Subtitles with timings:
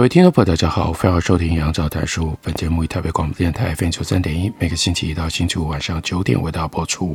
[0.00, 2.34] 各位听众朋友，大家好，欢迎收听杨照谈书。
[2.40, 7.14] 本节目以台北广播电台 FM 九三点一，每个星期一到星期五晚上九点为大家播出。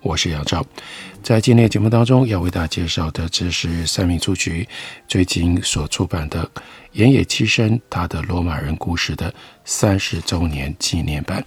[0.00, 0.64] 我是杨照，
[1.22, 4.66] 在今天的节目当中要为大家介绍的，这是三民出局
[5.06, 6.50] 最近所出版的
[6.92, 9.34] 岩野七生他的罗马人故事的
[9.66, 11.44] 三十周年纪念版。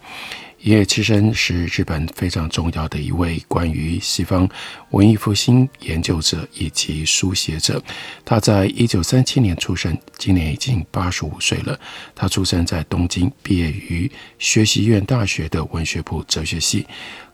[0.65, 4.49] 野七生是日本非常重要的一位关于西方
[4.89, 7.79] 文艺复兴研究者以及书写者。
[8.25, 11.79] 他在一九三七年出生，今年已经八十五岁了。
[12.15, 16.83] 他出生在东京，毕业于学习院大学的文学部哲学系。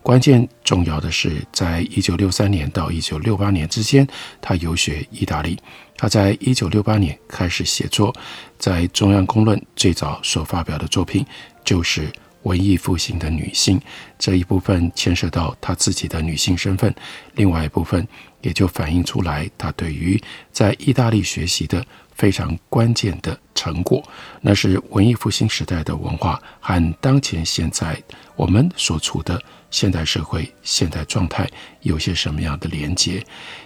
[0.03, 4.05] 关键重要的是，在一九六三年到一九六八年之间，
[4.41, 5.57] 他游学意大利。
[5.95, 8.13] 他在一九六八年开始写作，
[8.59, 11.25] 在《中央公论》最早所发表的作品
[11.63, 12.11] 就是。
[12.43, 13.79] 文艺复兴的女性
[14.17, 16.93] 这一部分牵涉到她自己的女性身份，
[17.35, 18.07] 另外一部分
[18.41, 24.03] 也就反映出来她对于在意大利学习的非常关键的成果，
[24.41, 28.01] 那是文艺复兴时代的文化和当前现在
[28.35, 31.49] 我们所处的现代社会现代状态
[31.81, 33.23] 有些什么样的连结。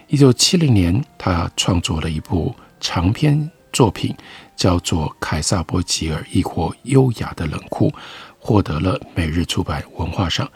[0.07, 4.15] 一九七零年，她创作了一部长篇作品，
[4.55, 7.89] 叫做《凯撒波吉尔》，亦或《优雅的冷酷》。
[8.45, 10.47] 获得了每日出版文化赏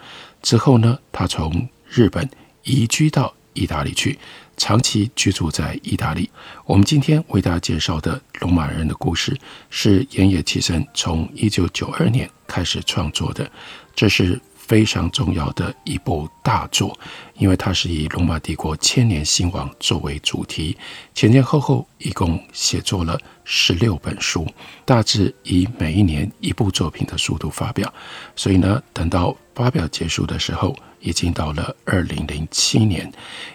[0.42, 2.30] 之后呢，他从日本
[2.62, 4.16] 移居到意大利去，
[4.56, 6.30] 长期居住在意大利。
[6.66, 9.32] 我们今天为大家介绍的《罗马人的故事》
[9.70, 13.50] 是岩野启生从一九九二年开始创作的，
[13.96, 14.40] 这是
[14.70, 16.96] 非常重要的一部大作，
[17.34, 20.76] 因为它是以罗马帝国千年兴亡作为主题，
[21.12, 24.46] 前前后后一共写作了十六本书，
[24.84, 27.92] 大致以每一年一部作品的速度发表，
[28.36, 33.12] 所以呢，等到发表结束的时候，已经到了二零零七年，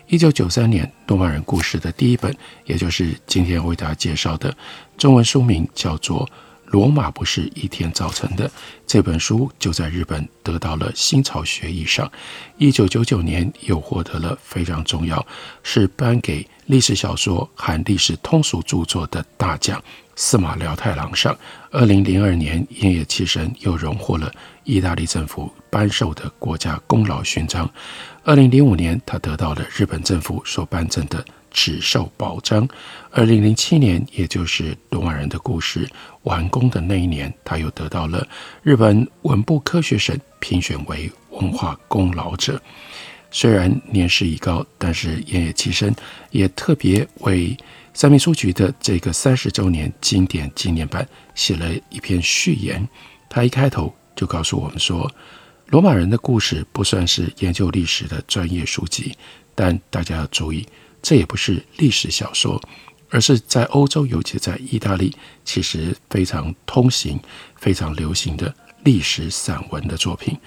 [0.10, 4.54] 一九九三年，《罗马人故事》的第一本，也就是今天为大家介绍的
[4.98, 6.30] 中文书名，叫做。
[6.76, 8.52] 罗马不是一天造成的。
[8.86, 12.12] 这本书就在日本得到了新潮学艺赏，
[12.58, 15.26] 一九九九年又获得了非常重要，
[15.64, 19.82] 是颁给历史小说和历史通俗著作的大奖——
[20.18, 21.34] 司马辽太郎上。
[21.72, 24.30] 二零零二年，盐野七神又荣获了
[24.66, 27.70] 意大利政府颁授的国家功劳勋章。
[28.26, 31.24] 二零零五年，他得到了日本政府所颁赠的。
[31.52, 32.68] 纸寿保章。
[33.12, 35.86] 二零零七年，也就是《罗马人的故事》
[36.24, 38.28] 完工的那一年，他又得到了
[38.62, 42.62] 日本文部科学省评选为文化功劳者。
[43.32, 45.96] 虽然年事已高，但是盐野七生
[46.32, 47.56] 也特别为
[47.94, 52.86] 三民书局的这个三十周年经典纪念版写了一篇序言。
[53.30, 55.08] 他一开头就告诉我们说，
[55.68, 59.18] 《罗马人的故事》不算是研究历史的专业书籍，
[59.56, 60.66] 但大家要注意。
[61.02, 62.62] 这也不是历史小说，
[63.10, 67.20] 而是在欧洲，尤其在意大利，其实非常通行、
[67.56, 68.54] 非常流行的
[68.84, 70.38] 历史散文的作品。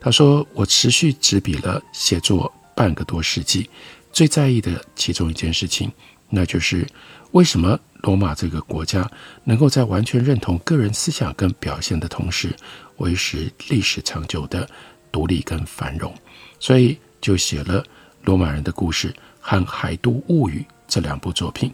[0.00, 3.68] 他说：“我持续执笔了写作半个多世纪，
[4.12, 5.90] 最在意的其中一件事情，
[6.28, 6.86] 那就是
[7.32, 9.10] 为什么罗马这个国家
[9.44, 12.54] 能够在完全认同个人思想跟表现的同时，
[12.98, 14.68] 维持历史长久的
[15.10, 16.14] 独立跟繁荣。
[16.58, 17.84] 所以就写了
[18.24, 19.14] 罗马人的故事。”
[19.48, 20.58] 和《海都物语》
[20.88, 21.70] 这两部作品，《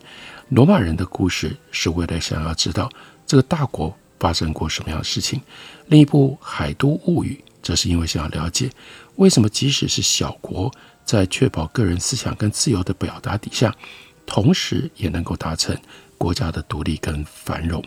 [0.51, 2.87] 罗马人的故事》是为了想要知道
[3.27, 5.41] 这个大国发生过什么样的事情；
[5.87, 8.71] 另一部《海都物语》则是因为想要了解
[9.17, 10.71] 为什么即使是小国，
[11.03, 13.75] 在确保个人思想跟自由的表达底下，
[14.27, 15.75] 同时也能够达成
[16.23, 17.83] 国家的独立跟繁荣。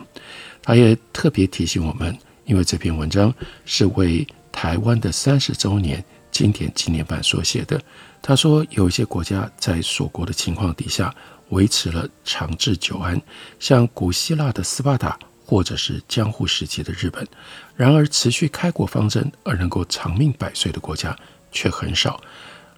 [0.62, 3.32] 他也特别提醒我们，因为这篇文章
[3.64, 7.80] 是为台湾的三十周年经典纪念版所写的。
[8.20, 11.14] 他说，有一些国家在锁国的情况底下
[11.48, 13.18] 维持了长治久安，
[13.58, 17.26] 像古希腊的斯巴达，或者是江户时期的日本。
[17.74, 21.16] 然而，持续开国方针而能够长命百岁的国家
[21.52, 22.20] 却很少。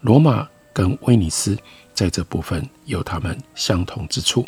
[0.02, 1.58] 罗马跟威尼斯
[1.94, 4.46] 在这部分有他们相同之处。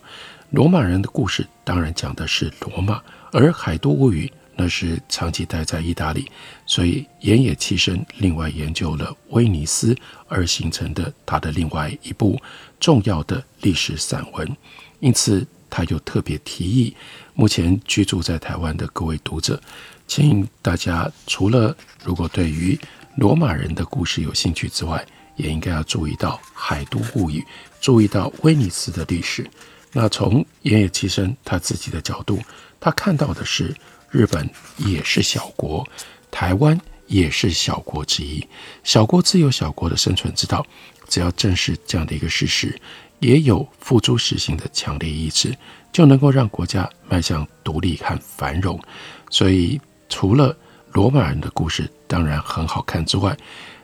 [0.51, 3.01] 罗马人的故事当然讲的是罗马，
[3.31, 4.27] 而《海都物语》
[4.57, 6.29] 那是长期待在意大利，
[6.67, 9.97] 所以岩野栖身另外研究了威尼斯
[10.29, 12.37] 而形成的他的另外一部
[12.81, 14.57] 重要的历史散文。
[14.99, 16.97] 因此，他又特别提议，
[17.33, 19.61] 目前居住在台湾的各位读者，
[20.09, 22.77] 请大家除了如果对于
[23.15, 25.07] 罗马人的故事有兴趣之外，
[25.37, 27.39] 也应该要注意到《海都物语》，
[27.81, 29.49] 注意到威尼斯的历史。
[29.93, 32.41] 那从岩野七生他自己的角度，
[32.79, 33.75] 他看到的是
[34.11, 34.49] 日本
[34.79, 35.87] 也是小国，
[36.31, 38.47] 台湾也是小国之一。
[38.85, 40.65] 小国自有小国的生存之道，
[41.09, 42.81] 只要正视这样的一个事实，
[43.19, 45.57] 也有付诸实行的强烈意志，
[45.93, 48.81] 就能够让国家迈向独立和繁荣。
[49.29, 50.57] 所以，除了
[50.93, 53.37] 罗马人的故事当然很好看之外，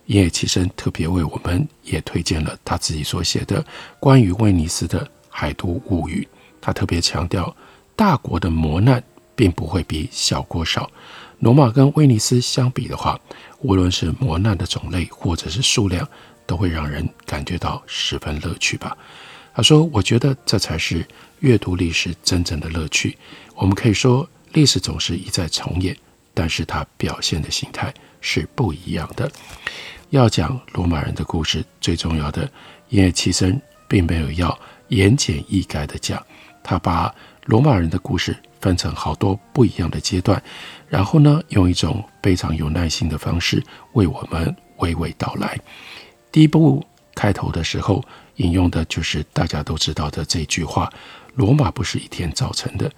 [0.07, 3.65] 岩野七生特别为我们也推荐了他自己所写的
[3.99, 5.05] 关于威尼斯的
[5.37, 6.27] 《海都物语》。
[6.63, 7.55] 他特别强调，
[7.95, 9.03] 大国的磨难
[9.35, 10.91] 并不会比小国少。
[11.41, 13.21] 罗马跟威尼斯相比的话，
[13.61, 16.09] 无论是磨难的种类或者是数量，
[16.47, 18.97] 都会让人感觉到十分乐趣吧。
[19.55, 21.07] 他说：“我觉得这才是
[21.41, 23.19] 阅读历史真正的乐趣。
[23.55, 25.95] 我们可以说，历史总是一再重演，
[26.33, 27.93] 但是它表现的形态
[28.23, 29.31] 是不一样的。”
[30.11, 32.49] 要讲罗马人的故事，最重要的，
[32.89, 33.55] 因为其实
[33.87, 36.25] 并没有要言简意赅的讲，
[36.63, 40.43] 他把罗马人的故事分成好多不一样的阶段，
[40.89, 43.63] 然后呢，用一种非常有耐心的方式
[43.93, 45.59] 为我们娓娓道来。
[46.33, 46.85] 第一部
[47.15, 48.05] 开头的时候
[48.37, 50.93] 引用的就是大家都知道的这句话
[51.35, 52.91] ：“罗马不是一天造成的。”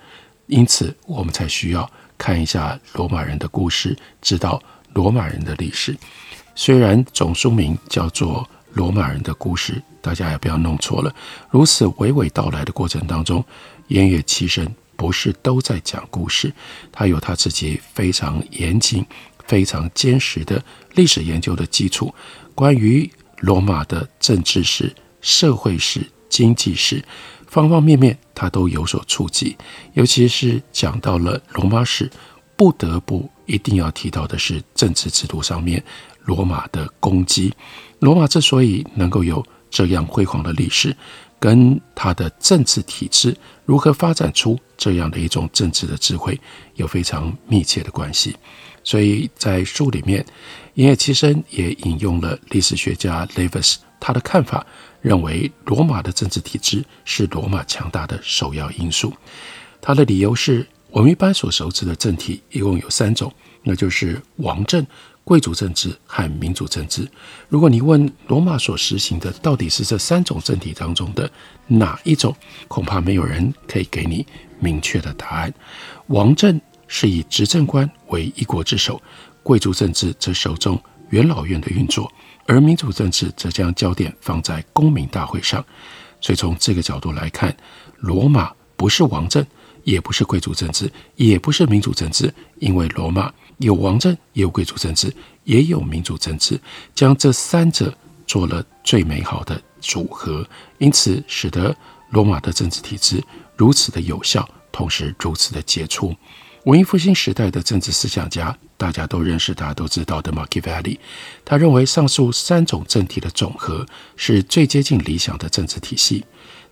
[0.46, 4.60] 因此，我们才需要看一下罗马人的故事，知道
[4.94, 5.96] 罗马人的历史。
[6.54, 8.42] 虽然总书名叫做
[8.72, 11.14] 《罗马人的故事》，大家也不要弄错了。
[11.50, 13.44] 如此娓娓道来的过程当中，
[13.88, 14.66] 岩野七生
[14.96, 16.52] 不是都在讲故事，
[16.92, 19.04] 他有他自己非常严谨、
[19.46, 20.62] 非常坚实的
[20.94, 22.14] 历史研究的基础。
[22.54, 27.02] 关于罗马的政治史、社会史、经济史，
[27.46, 29.56] 方方面面他都有所触及。
[29.94, 32.10] 尤其是讲到了罗马史，
[32.56, 35.82] 不得不一定要提到的是政治制度上面。
[36.24, 37.54] 罗马的攻击，
[38.00, 40.96] 罗马之所以能够有这样辉煌的历史，
[41.38, 46.38] 跟它的政治体制如何发展出这样的一种政治的智慧
[46.76, 48.36] 有非常密切的关系。
[48.84, 50.24] 所以在书里面，
[50.74, 54.64] 岩野七生也引用了历史学家 Levis 他的看法，
[55.02, 59.12] 认为罗马的政治体制是罗马强大的首要因素。
[59.80, 63.30] 他的理由是我们一般所熟知的政体一共有三种，
[63.64, 64.86] 那就是王政。
[65.28, 67.06] 贵族政治和民主政治。
[67.50, 71.30] 如果你问罗马所实行的到底是这三种政体当中的
[71.66, 72.34] 哪一种，
[72.66, 74.26] 恐怕没有人可以给你
[74.58, 75.52] 明确的答案。
[76.06, 78.98] 王政是以执政官为一国之首，
[79.42, 80.80] 贵族政治则首重
[81.10, 82.10] 元老院的运作，
[82.46, 85.62] 而民主政治则将焦点放在公民大会上。
[86.22, 87.54] 所以从这个角度来看，
[87.98, 89.44] 罗马不是王政，
[89.84, 93.30] 也不是贵族政治，也不是民主政治，因为罗马。
[93.58, 95.14] 有王政，也有贵族政治，
[95.44, 96.60] 也有民主政治，
[96.94, 97.92] 将这三者
[98.26, 100.46] 做了最美好的组合，
[100.78, 101.76] 因此使得
[102.10, 103.22] 罗马的政治体制
[103.56, 106.14] 如此的有效，同时如此的杰出。
[106.64, 110.98] 文艺复兴时代的政治思想家，大家都认识，大家都知道的 Machiavelli，
[111.44, 113.86] 他认为上述三种政体的总和
[114.16, 116.24] 是最接近理想的政治体系。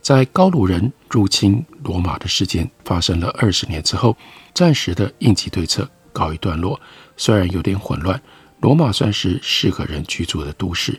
[0.03, 4.17] 在高卢人入侵罗马的事件发生了二十年之后，
[4.55, 5.89] 暂时的应急对策。
[6.17, 6.81] 告一段落，
[7.19, 8.19] 虽然有点混乱，
[8.61, 10.99] 罗马算是适合人居住的都市，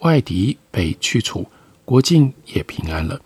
[0.00, 1.48] 外敌被驱除，
[1.84, 3.20] 国境也平安了。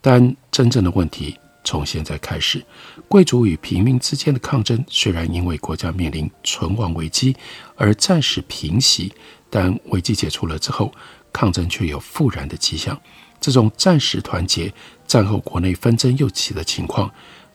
[0.00, 2.60] 但真正的问题从现在开始，
[3.06, 7.36] 贵族与平民之间的抗争虽然因为国家面临存亡危机
[7.76, 9.12] 而暂时平息，
[9.48, 10.92] 但危机解除了之后，
[11.32, 13.00] 抗争却有复燃的迹象。
[13.40, 14.72] 这种暂时团结，
[15.06, 17.08] 战后国内纷争又起的情况，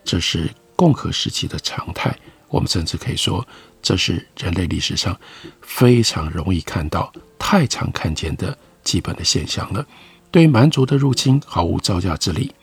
[0.06, 2.18] 这是共和时期的常态。
[2.49, 3.45] 我们甚至可以说，
[3.81, 5.17] 这是人类历史上
[5.61, 9.85] 非常容易看到、太常看见的基本的现象了。
[10.31, 12.53] 对蛮族的入侵毫无招架之力，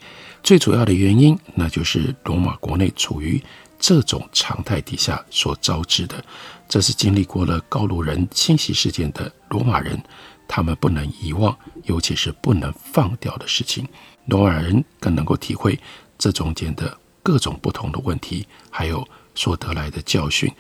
[0.43, 3.43] 最主要的原因，那就是罗马国内处于
[3.79, 6.23] 这种常态底下所招致的。
[6.69, 9.99] 这是经历过了高卢人侵袭事件的罗马人，
[10.47, 13.87] 他们不能遗忘，尤其是不能放掉的事情。
[14.27, 15.79] 罗马人更能够体会
[16.19, 19.07] 这中间的各种不同的问题，还有。
[19.35, 20.53] 所得来的教训，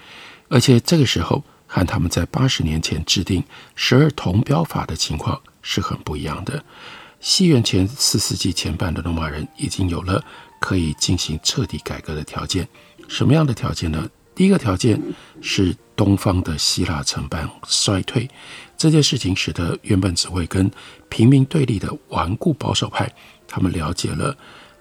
[0.48, 3.42] 而且这个时候和他们在八十年前制定
[3.74, 6.64] 十二铜表法的情况是很不一样的。
[7.20, 10.24] 西元前四世纪前半的罗马人已经有了
[10.60, 12.68] 可以进行彻底改革的条件。
[13.08, 14.08] 什么样的条件呢？
[14.34, 15.00] 第一个条件
[15.42, 18.28] 是东方的希腊城邦衰退，
[18.78, 20.70] 这件事情使得原本只会跟
[21.10, 23.12] 平民对立的顽固保守派，
[23.46, 24.34] 他们了解了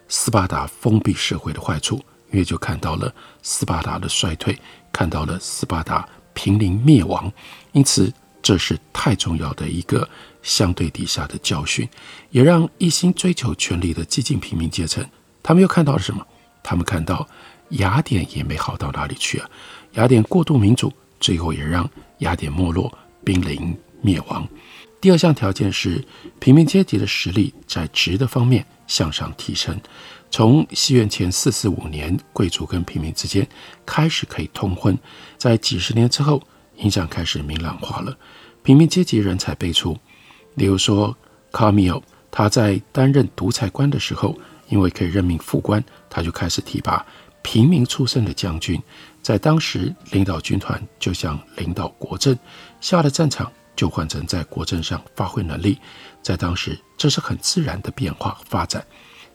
[0.08, 2.02] 斯巴达封闭社会的坏处，
[2.32, 4.58] 因为就看到了斯巴达的衰退，
[4.92, 7.32] 看到了斯巴达濒临灭亡，
[7.72, 8.12] 因此
[8.42, 10.10] 这是太重要的一个
[10.42, 11.88] 相对底下的教训，
[12.30, 15.06] 也让一心追求权力的激进平民阶层，
[15.44, 16.26] 他们又看到了什么？
[16.64, 17.28] 他们看到。
[17.76, 19.50] 雅典也没好到哪里去啊！
[19.94, 22.92] 雅典过度民主，最后也让雅典没落，
[23.24, 24.46] 濒临灭亡。
[25.00, 26.06] 第二项条件是
[26.38, 29.80] 平民阶级的实力在值的方面向上提升。
[30.32, 33.46] 从西元前四四五年，贵族跟平民之间
[33.86, 34.98] 开始可以通婚，
[35.38, 36.42] 在几十年之后，
[36.78, 38.18] 影响开始明朗化了，
[38.64, 39.96] 平民阶级人才辈出。
[40.56, 41.16] 例如说，
[41.52, 44.34] 卡米尔他在担任独裁官的时候，
[44.70, 47.06] 因为可以任命副官，他就开始提拔。
[47.44, 48.82] 平民出身的将军，
[49.22, 52.34] 在当时领导军团，就像领导国政；
[52.80, 55.78] 下了战场，就换成在国政上发挥能力。
[56.22, 58.86] 在当时，这是很自然的变化发展。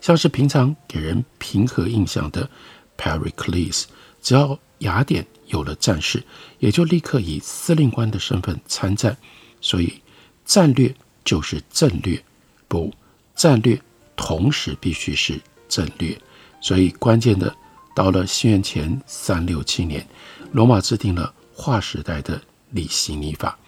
[0.07, 2.49] 像是平常给人平和印象的
[2.97, 3.87] Pericles，
[4.23, 6.23] 只要雅典有了战士，
[6.61, 9.17] 也就立刻以司令官的身份参战。
[9.61, 10.01] 所以，
[10.45, 10.95] 战略
[11.25, 12.23] 就是政略，
[12.69, 12.95] 不，
[13.35, 13.83] 战略
[14.15, 16.17] 同时必须是政略。
[16.61, 17.53] 所以，关键的。
[17.93, 20.07] 到了西元前三六七年，
[20.53, 23.59] 罗马制定了划时代的里西尼法。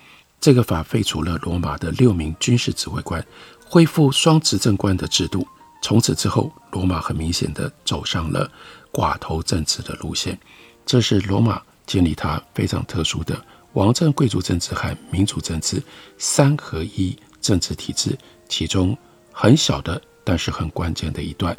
[0.41, 3.27] 这个法废除了罗马的六名军事指挥官，
[3.65, 5.45] 恢复双执政官的制度。
[5.89, 8.47] 从此之后，罗马很明显地走上了
[8.93, 10.39] 寡头政治的路线。
[10.85, 13.43] 这是罗马建立它非常特殊的
[13.73, 15.83] 王政贵族政治和民主政治
[16.19, 18.15] 三合一政治体制，
[18.51, 18.95] 其中
[19.33, 21.57] 很小的，但是很关键的一段。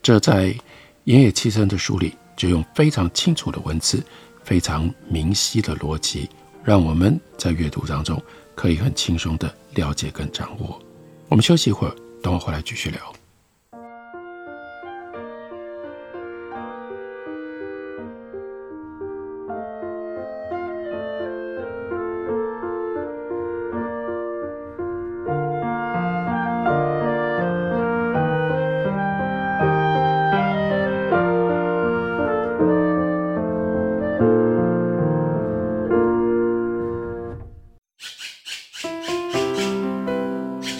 [0.00, 0.54] 这在
[1.02, 4.00] 盐野七生的书里就用非常清楚的文字、
[4.44, 6.30] 非常明晰的逻辑，
[6.62, 8.22] 让我们在阅读当中
[8.54, 10.80] 可以很轻松地了解跟掌握。
[11.28, 13.00] 我们休息一会儿，等我回来继续聊。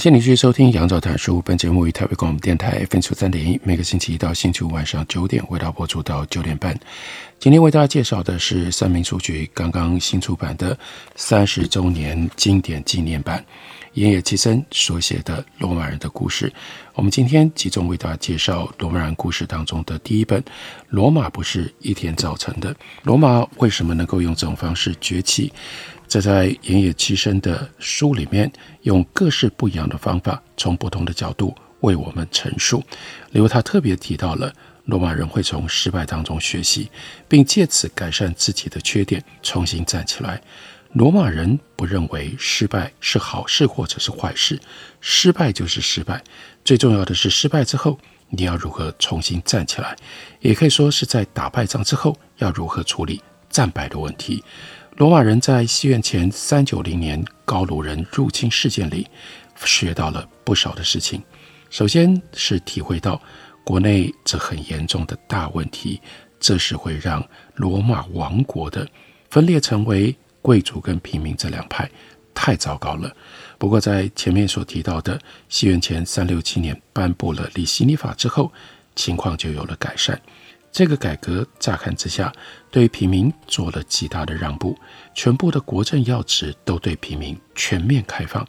[0.00, 1.38] 谢您继续收听《杨照谈书》。
[1.42, 6.74] 本节目于台北广播电台 FM 三点一，每个星期一到星期五晚上九点，为大家播出到九点半。
[7.38, 10.74] 今天为大家介绍的是三民书局刚刚新出版的
[11.16, 13.44] 三十周年经典纪念版，
[13.92, 16.48] 盐野七生所写的《罗马人的故事》。
[16.94, 20.40] 我们今天集中为大家介绍《罗马人故事》当中的第一本
[20.88, 22.72] 《罗马不是一天造成的》。
[23.02, 25.52] 罗马为什么能够用这种方式崛起？
[26.10, 28.50] 这在盐野七生的书里面，
[28.82, 32.82] 用各式不一样的方法，从不同的角度为我们陈述。
[33.30, 34.52] 例如，他特别提到了
[34.86, 36.90] 罗马人会从失败当中学习，
[37.28, 40.42] 并借此改善自己的缺点，重新站起来。
[40.94, 44.58] 罗马人不认为失败是好事或者是坏事，
[45.00, 46.20] 失败就是失败。
[46.64, 47.96] 最重要的是，失败之后
[48.30, 49.94] 你要如何重新站起来，
[50.40, 54.42] 也可以说是在打败仗之后要如何处理战败的问题。
[55.00, 59.06] 罗马人在西元前三九零年高卢人入侵事件里
[59.64, 61.22] 学到了不少的事情。
[61.70, 63.18] 首先是体会到
[63.64, 65.98] 国内这很严重的大问题，
[66.38, 68.86] 这是会让罗马王国的
[69.30, 71.90] 分裂成为贵族跟平民这两派，
[72.34, 73.10] 太糟糕了。
[73.56, 78.52] 不过在前面所提到的西元前三六七年颁布了里希尼法之后，
[78.94, 80.20] 情况就有了改善。
[80.72, 82.32] 这个改革乍看之下
[82.70, 84.78] 对平民做了极大的让步，
[85.14, 88.46] 全部的国政要职都对平民全面开放。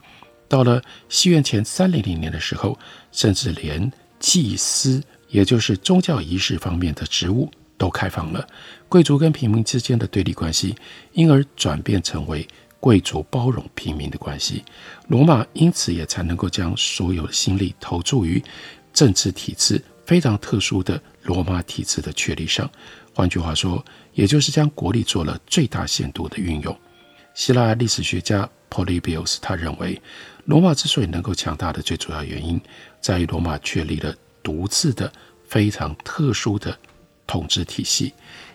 [0.48, 2.78] 到了西元前三零零年的时候，
[3.12, 8.48] 甚至连祭司，也就是宗教仪式方面的职务都开放了。
[8.88, 10.76] 贵族跟平民之间的对立关系，
[11.14, 12.48] 因而转变成为
[12.80, 14.64] 贵族包容平民的关系。
[15.08, 18.44] 罗马因此也才能够将所有的心力投注于
[18.94, 22.70] 政治体制非常特殊的罗马体制的确立上。
[23.14, 26.78] 换句话说，也就是将国力做了最大限度的运用。
[27.34, 30.02] 希腊历史学家 Polybius 他认为。
[30.46, 32.60] 罗马之所以能够强大的最主要原因，
[33.00, 35.10] 在于罗马确立了独自的
[35.48, 36.76] 非常特殊的
[37.28, 38.12] 统治体系。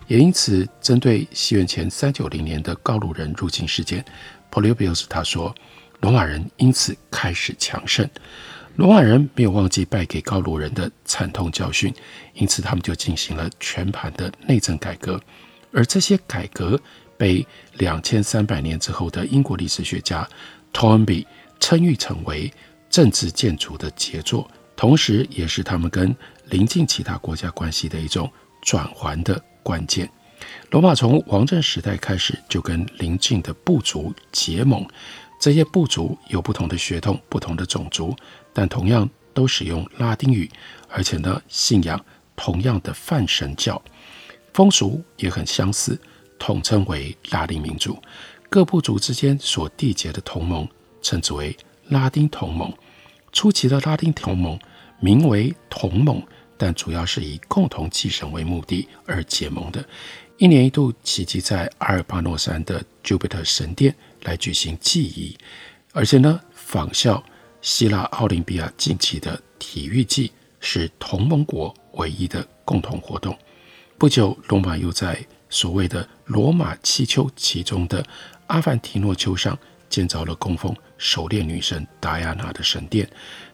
[0.08, 4.04] 也因此，针对西元前三九零年的高卢人入侵事件
[4.50, 5.54] ，Polybius 他说，
[6.00, 8.06] 罗马人因此开始强盛。
[8.76, 11.92] 罗马人没有忘记败给高卢人的惨痛教训，
[12.34, 15.18] 因此他们就进行了全盘的内政改革。
[15.72, 16.78] 而这些改革
[17.16, 17.44] 被
[17.78, 20.28] 两千三百年之后的英国历史学家
[20.74, 21.24] Toynbee
[21.58, 22.52] 称誉成为
[22.90, 26.14] 政治建筑的杰作，同时也是他们跟
[26.50, 28.30] 邻近其他国家关系的一种
[28.60, 30.08] 转圜的关键。
[30.70, 34.86] 罗马从王政时代开始就跟邻近的部族结盟，
[35.40, 38.14] 这些部族有不同的血统、不同的种族，
[38.56, 40.50] 但同样都使用拉丁语，
[40.88, 42.02] 而且呢，信仰
[42.34, 43.82] 同样的泛神教，
[44.54, 46.00] 风俗也很相似，
[46.38, 48.00] 统称为拉丁民族。
[48.48, 50.66] 各部族之间所缔结的同盟。
[51.02, 51.56] 称之为
[51.88, 52.72] 拉丁同盟。
[53.32, 54.58] 初期的拉丁同盟
[54.98, 56.20] 名为同盟，
[56.56, 59.84] 但主要是以共同祭神为目的而结盟的。
[60.36, 65.36] 一年一度齐集在阿尔巴诺山的 Jupiter 神殿来举行祭仪，
[65.92, 67.22] 而且呢，仿效
[67.66, 73.36] 希腊奥林匹亚竞技的体育季是同盟国唯一的共同活动。
[73.98, 75.18] 不久，罗马又在
[75.50, 78.06] 所谓的罗马七丘其中的
[78.46, 83.10] 阿凡提诺丘上建造了供奉狩猎女神戴安娜的神殿，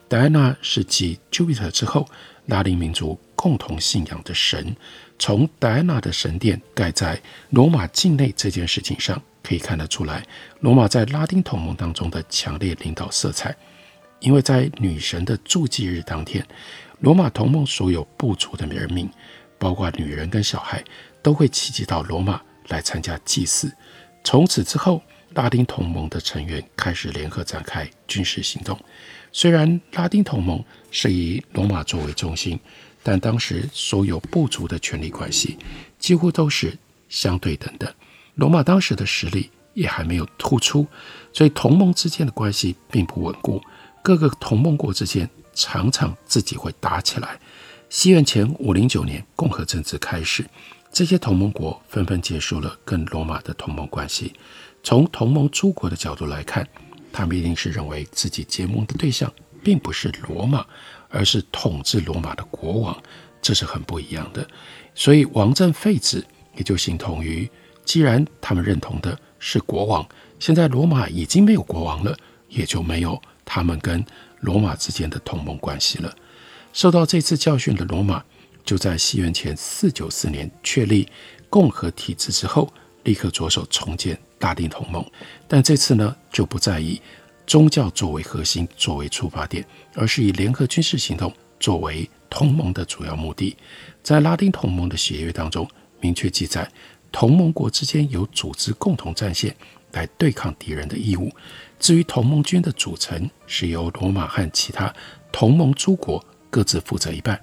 [0.08, 2.06] 戴安娜是继 Jupiter 之后
[2.44, 4.76] 拉丁民族共同信仰的神。
[5.18, 10.22] 从戴安娜的神殿盖在罗马境内这件事情上，可以看得出来，
[10.60, 13.56] 罗马在拉丁同盟当中的强烈领导色彩。
[14.22, 16.46] 因为在女神的祝祭日当天，
[17.00, 19.10] 罗马同盟所有部族的人民，
[19.58, 20.82] 包括女人跟小孩，
[21.20, 23.70] 都会齐集到罗马来参加祭祀。
[24.22, 25.02] 从此之后，
[25.34, 28.78] 拉丁同盟的成员开始联合展开军事行动。
[29.32, 32.58] 虽然拉丁同盟是以罗马作为中心，
[33.02, 35.58] 但当时所有部族的权力关系
[35.98, 37.92] 几乎都是相对等的。
[38.36, 40.86] 罗马当时的实力也还没有突出，
[41.32, 43.60] 所以同盟之间的关系并不稳固。
[44.02, 47.38] 各个同盟国之间常常自己会打起来。
[47.88, 50.44] 西元前五零九年，共和政治开始，
[50.90, 54.32] 这些同盟国纷纷结束了跟罗马的同盟关系。
[54.82, 56.66] 从同盟诸国的角度来看，
[57.12, 60.66] 他们一定是认为自己结盟的对象并不是罗马，
[61.08, 63.00] 而是统治罗马的国王，
[63.40, 64.44] 这是很不一样的。
[64.94, 66.24] 所以王政废止，
[66.56, 67.48] 也就形同于，
[67.84, 70.04] 既然他们认同的是国王，
[70.40, 72.16] 现在罗马已经没有国王了，
[72.48, 74.04] 也就没有他们跟
[74.40, 76.14] 罗马之间的同盟关系了。
[76.72, 78.22] 受到这次教训的罗马，
[78.64, 81.08] 就在西元前四九四年确立
[81.50, 82.72] 共和体制之后，
[83.04, 84.18] 立刻着手重建。
[84.40, 85.06] 拉丁同盟，
[85.46, 87.00] 但这次呢，就不再以
[87.46, 93.56] 宗教作为核心作为出发点，而是以联合军事行动作为同盟的主要目的。
[94.02, 95.64] 在拉丁同盟的协约当中，
[96.00, 96.68] 明确记载，
[97.12, 99.54] 同盟国之间有组织共同战线
[99.92, 101.30] 来对抗敌人的义务。
[101.82, 104.94] 至于同盟军的组成，是由罗马和其他
[105.32, 107.38] 同盟诸国各自负责一半。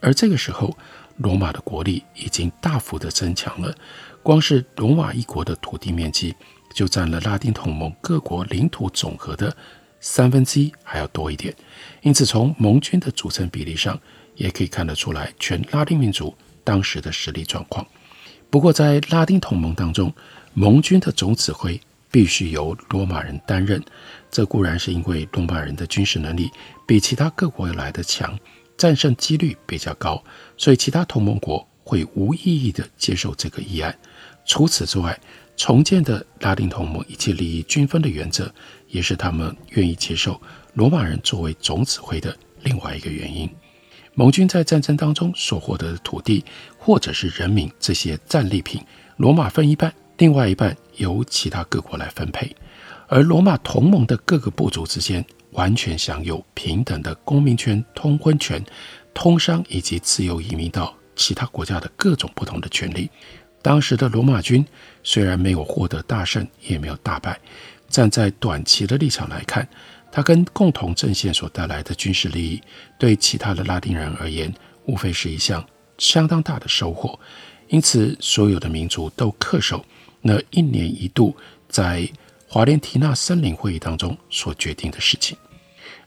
[0.00, 0.76] 而这个时候，
[1.18, 3.72] 罗马的国力已经大幅的增强了。
[4.20, 6.34] 光是罗马一国的土地面积
[6.74, 9.56] 就占了拉丁同盟各国领土总和的
[10.00, 11.54] 三分之一还要多一点，
[12.02, 13.96] 因此从盟军的组成比例上
[14.34, 17.86] 也可以看得出来全拉丁民族当时的实力状况。
[18.50, 20.12] 不过在拉丁同盟当中，
[20.52, 21.80] 盟军的总指挥
[22.14, 23.82] 必须由罗马人担任，
[24.30, 26.48] 这固然是因为罗马人的军事能力
[26.86, 28.38] 比其他各国来的强，
[28.76, 30.22] 战胜几率比较高，
[30.56, 33.98] 所以其他同盟国会无异议地接受这个议案。
[34.46, 35.18] 除此之外，
[35.56, 38.48] 重建的拉丁同盟一切利益均分的原则，
[38.86, 40.40] 也是他们愿意接受
[40.74, 43.50] 罗马人作为总指挥的另外一个原因。
[44.14, 46.44] 盟军在战争当中所获得的土地
[46.78, 48.80] 或者是人民这些战利品，
[49.16, 52.54] 罗马分一半，另外一半由其他各国来分配。
[53.06, 58.64] 而罗马同盟的各个部族之间完全享有平等的公民权、通婚权、
[59.12, 63.10] 通商以及自由移民到其他国家的各种不同的权利。
[63.62, 64.64] 当时的罗马军
[65.02, 67.38] 虽然没有获得大胜，也没有大败，
[67.88, 69.68] 站在短期的立场来看，
[70.10, 72.60] 他跟共同阵线所带来的军事利益，
[72.98, 74.52] 对其他的拉丁人而言，
[74.86, 75.64] 无非是一项
[75.98, 77.18] 相当大的收获。
[77.68, 79.82] 因此，所有的民族都恪守
[80.26, 81.36] 那一年一度
[81.68, 82.08] 在
[82.48, 85.36] 华联提纳森林会议当中所决定的事情，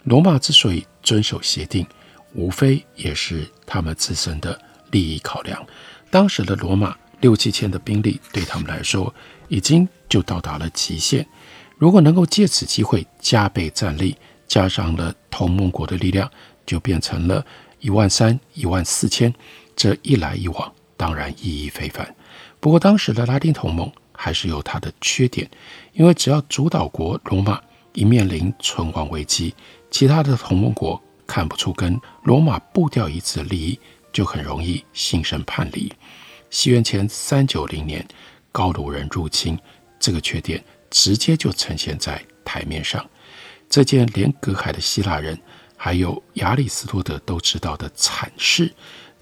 [0.06, 1.86] 罗马之所以遵守协定，
[2.34, 5.64] 无非也是他们自身的利益考量。
[6.10, 9.14] 当时的罗马六七千的兵力对他们来说，
[9.50, 11.24] 已经就到达了极限。
[11.78, 16.28] 如果能够借此机会加倍战力，加上了同盟国的力量，
[16.66, 17.46] 就变成了
[17.82, 19.32] 一万三、一万四千。
[19.76, 22.16] 这一来一往，当然意义非凡。
[22.60, 23.92] 不过当时的拉丁同盟。
[24.20, 25.48] 还是有它的缺点，
[25.94, 27.62] 因为只要主导国罗马
[27.94, 29.54] 一面临存亡危机，
[29.92, 33.80] 其他的同盟国看不出跟罗马步调一致的利益，
[34.12, 35.94] 就很容易心生叛离。
[36.50, 38.06] 西元前三九零年，
[38.52, 39.58] 高卢人入侵，
[40.00, 43.06] 这个缺点直接就呈现在台面上。
[43.70, 45.40] 这件连隔海的希腊人
[45.76, 48.74] 还有亚里士多德都知道的惨事，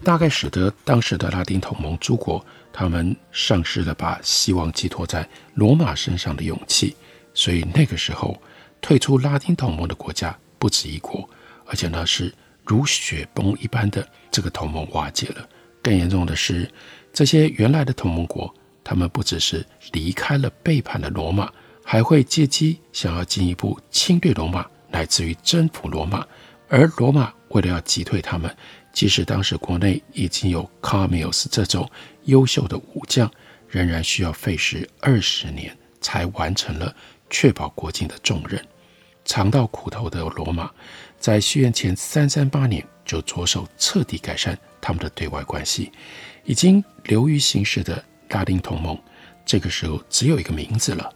[0.04, 2.44] 大概使得当时的拉丁同盟诸国。
[2.78, 6.94] 他们丧失了把希望寄托在罗马身上的勇气，
[7.32, 8.38] 所以那个时候
[8.82, 11.26] 退出拉丁同盟的国家不止一国，
[11.64, 12.30] 而且呢是
[12.66, 15.48] 如雪崩一般的这个同盟瓦解了。
[15.82, 16.70] 更严重的是，
[17.14, 21.50] 这些原来的同盟国，他们不只是离开了、背叛了罗马，
[21.82, 26.26] 还会借机想要进一步侵略罗马，乃至于征服罗马。
[26.68, 28.54] 而罗马为了要击退他们，
[28.92, 31.88] 即使当时国内已经有卡米尔斯这种
[32.26, 33.28] 优秀的武将，
[33.68, 36.94] 仍然需要费时二十年才完成了
[37.28, 38.64] 确保国境的重任。
[39.24, 40.70] 尝到苦头的罗马，
[41.18, 45.90] 在西元前三三八年就着手彻底改善他们的对外关系。
[46.44, 48.96] 已经流于形式的拉丁同盟，
[49.44, 51.12] 这个时候只有一个名字了。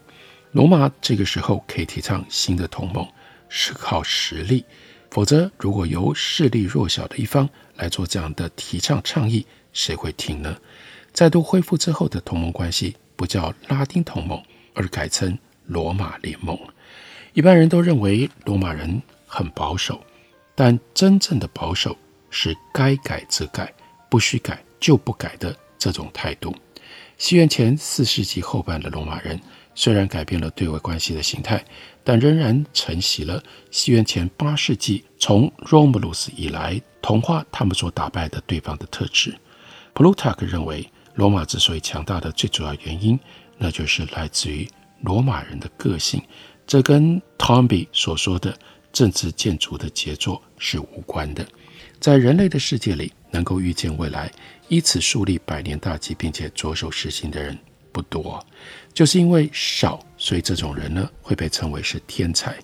[0.50, 3.06] 罗马这个时候可以提倡新的同盟，
[3.48, 4.64] 是靠实力。
[5.08, 10.56] 否则，如果由势力弱小的一方来做这样的提倡倡议，谁会听呢？
[11.12, 14.42] 再度恢复之后的同盟关系不叫拉丁同盟，
[14.74, 16.58] 而改称罗马联盟。
[17.32, 20.02] 一般人都认为罗马人很保守，
[20.54, 21.96] 但真正的保守
[22.30, 23.72] 是该改则改，
[24.08, 26.54] 不许改就不改的这种态度。
[27.18, 29.40] 西元前四世纪后半的罗马人。
[29.72, 31.64] 虽然改变了对外关系的形态，
[32.04, 39.34] 但仍然承袭了西元前八世纪从罗姆鲁斯以来同化他们所打败的对方的特质。
[39.94, 40.86] 普鲁塔克认为，
[41.20, 43.20] 罗马之所以强大的最主要原因，
[43.58, 44.66] 那就是来自于
[45.02, 46.18] 罗马人的个性。
[46.66, 48.58] 这跟 Tomby 所说的
[48.90, 51.46] 政治建筑的杰作是无关的。
[52.00, 54.32] 在人类的世界里，能够预见未来，
[54.68, 57.58] 以此树立百年大计，并且着手实行的人。
[57.92, 58.42] 不多，
[58.94, 62.56] 就是因为少，所以这种人呢会被称为是天才。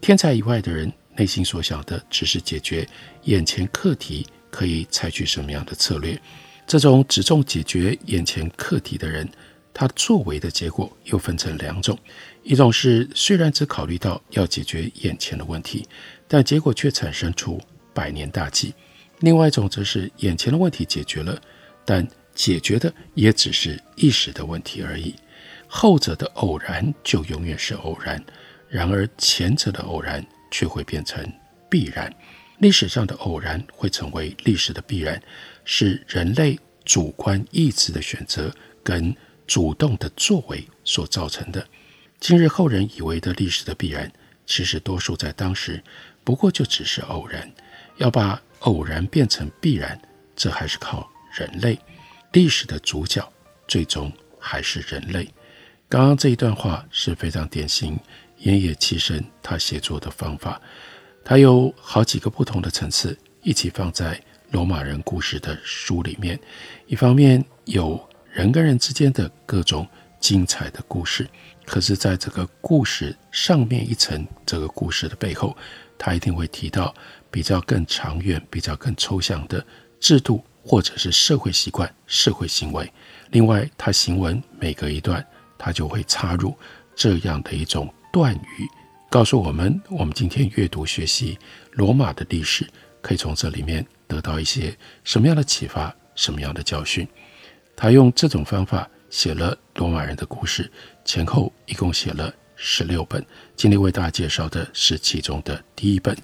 [0.00, 2.84] 天才以外的人，内心所想的只是解决
[3.24, 6.20] 眼前课题，可以采取什么样的策略。
[6.70, 9.28] 这种只重解决眼前课题的人，
[9.74, 11.98] 他作为的结果又分成两种：
[12.44, 15.84] 一种是虽然只考虑到要解决眼前的问题，
[16.28, 17.60] 但结果却产生出
[17.92, 18.72] 百年大计；
[19.18, 21.36] 另外一种则是眼前的问题解决了，
[21.84, 22.06] 但
[22.36, 25.16] 解决的也只是一时的问题而已，
[25.66, 28.24] 后者的偶然就永远是偶然，
[28.68, 31.20] 然而前者的偶然却会变成
[31.68, 32.14] 必然。
[32.58, 35.18] 历史上的偶然会成为历史的必然，
[35.72, 38.52] 是人类主观意志的选择
[38.82, 39.14] 跟
[39.46, 41.64] 主动的作为所造成的。
[42.18, 44.10] 今日后人以为的历史的必然，
[44.44, 45.80] 其实多数在当时
[46.24, 47.48] 不过就只是偶然。
[47.98, 49.96] 要把偶然变成必然，
[50.34, 51.78] 这还是靠人类。
[52.32, 53.32] 历史的主角
[53.68, 55.32] 最终还是人类。
[55.88, 57.96] 刚刚这一段话是非常典型
[58.38, 60.60] 阎野崎生他写作的方法，
[61.24, 66.38] 他有好几个不同的层次一起放在罗马人故事的书里面。
[66.86, 69.86] 一方面有人跟人之间的各种
[70.20, 71.26] 精彩的故事，
[71.64, 75.56] 可是在这个故事上面一层，这个故事的背后，
[75.98, 76.94] 他一定会提到
[77.30, 79.64] 比较更长远、比较更抽象的
[79.98, 80.44] 制度。
[80.62, 82.92] 或者是社会习惯、社会行为。
[83.30, 86.54] 另外，他行文每隔一段他就会插入
[86.94, 88.68] 这样的一种断语，
[89.08, 91.38] 告诉我们：我们今天阅读学习
[91.72, 92.68] 罗马的历史，
[93.00, 97.06] 可以从这里面得到一些什么样的启发，什么样的教训。
[97.76, 100.70] 他用这种方法写了罗马人的故事，
[101.04, 103.24] 前后一共写了十六本。
[103.56, 106.16] 今天为大家介绍的是其中的第一本。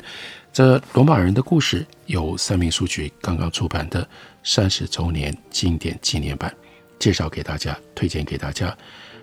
[0.52, 4.06] 这罗马人的故事由三民书局刚刚出版的
[4.42, 6.52] 三十周年经典纪念版，
[6.98, 8.76] 介绍给大家，推荐给大家。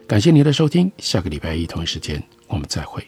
[0.07, 3.05] 感谢您的收听，下个礼拜一同一时间我们再会。